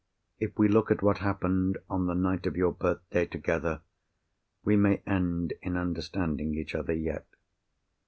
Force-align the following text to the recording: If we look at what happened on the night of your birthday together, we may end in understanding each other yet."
If 0.39 0.57
we 0.57 0.67
look 0.67 0.89
at 0.89 1.03
what 1.03 1.19
happened 1.19 1.77
on 1.87 2.07
the 2.07 2.15
night 2.15 2.47
of 2.47 2.57
your 2.57 2.71
birthday 2.71 3.27
together, 3.27 3.81
we 4.63 4.75
may 4.75 5.03
end 5.05 5.53
in 5.61 5.77
understanding 5.77 6.55
each 6.57 6.73
other 6.73 6.93
yet." 6.93 7.27